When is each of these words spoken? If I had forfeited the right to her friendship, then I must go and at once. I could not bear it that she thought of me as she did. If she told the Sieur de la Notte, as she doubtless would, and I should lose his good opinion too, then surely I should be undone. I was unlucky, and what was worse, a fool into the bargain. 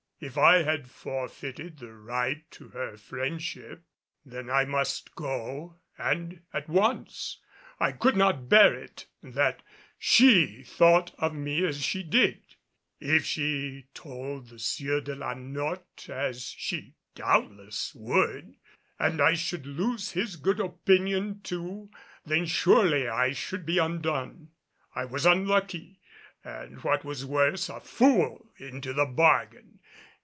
If 0.23 0.37
I 0.37 0.61
had 0.61 0.87
forfeited 0.87 1.79
the 1.79 1.95
right 1.95 2.43
to 2.51 2.67
her 2.67 2.95
friendship, 2.95 3.81
then 4.23 4.51
I 4.51 4.65
must 4.65 5.15
go 5.15 5.79
and 5.97 6.43
at 6.53 6.69
once. 6.69 7.39
I 7.79 7.91
could 7.93 8.15
not 8.15 8.47
bear 8.47 8.75
it 8.75 9.07
that 9.23 9.63
she 9.97 10.61
thought 10.61 11.11
of 11.17 11.33
me 11.33 11.65
as 11.65 11.81
she 11.83 12.03
did. 12.03 12.39
If 12.99 13.25
she 13.25 13.87
told 13.95 14.49
the 14.49 14.59
Sieur 14.59 15.01
de 15.01 15.15
la 15.15 15.33
Notte, 15.33 16.07
as 16.07 16.43
she 16.55 16.93
doubtless 17.15 17.95
would, 17.95 18.57
and 18.99 19.19
I 19.21 19.33
should 19.33 19.65
lose 19.65 20.11
his 20.11 20.35
good 20.35 20.59
opinion 20.59 21.41
too, 21.41 21.89
then 22.27 22.45
surely 22.45 23.07
I 23.07 23.33
should 23.33 23.65
be 23.65 23.79
undone. 23.79 24.49
I 24.93 25.03
was 25.03 25.25
unlucky, 25.25 25.99
and 26.43 26.83
what 26.83 27.03
was 27.03 27.25
worse, 27.25 27.69
a 27.69 27.79
fool 27.79 28.51
into 28.59 28.93
the 28.93 29.07
bargain. 29.07 29.79